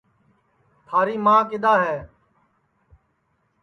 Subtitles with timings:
[0.87, 1.97] تھاری ماں کِدؔا ہے